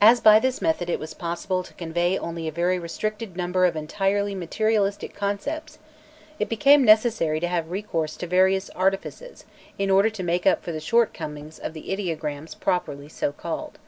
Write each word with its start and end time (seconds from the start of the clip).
As 0.00 0.20
by 0.20 0.38
this 0.38 0.62
method 0.62 0.88
it 0.88 1.00
was 1.00 1.14
possible 1.14 1.64
to 1.64 1.74
convey 1.74 2.16
only 2.16 2.46
a 2.46 2.52
very 2.52 2.78
restricted 2.78 3.36
number 3.36 3.64
of 3.64 3.74
entirely 3.74 4.32
materialistic 4.32 5.16
concepts, 5.16 5.80
it 6.38 6.48
became 6.48 6.84
necessary 6.84 7.40
to 7.40 7.48
have 7.48 7.72
recourse 7.72 8.16
to 8.18 8.28
various 8.28 8.70
artifices 8.70 9.44
in 9.76 9.90
order 9.90 10.10
to 10.10 10.22
make 10.22 10.46
up 10.46 10.62
for 10.62 10.70
the 10.70 10.78
shortcomings 10.78 11.58
of 11.58 11.72
the 11.72 11.88
ideograms 11.90 12.54
properly 12.54 13.08
so 13.08 13.32
called. 13.32 13.80